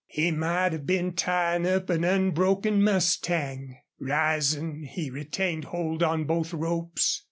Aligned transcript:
He 0.07 0.31
might 0.31 0.71
have 0.71 0.87
been 0.87 1.13
tying 1.13 1.67
up 1.67 1.87
an 1.91 2.03
unbroken 2.03 2.81
mustang. 2.83 3.77
Rising, 3.99 4.81
he 4.81 5.11
retained 5.11 5.65
hold 5.65 6.01
on 6.01 6.23
both 6.23 6.53
ropes. 6.55 7.19